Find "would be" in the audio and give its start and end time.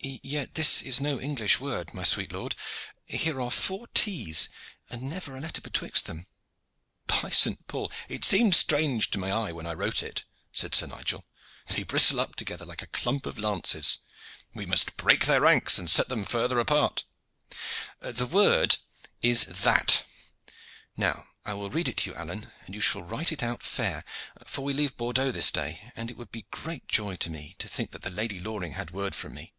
26.16-26.46